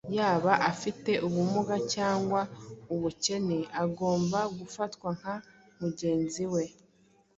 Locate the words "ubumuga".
1.25-1.75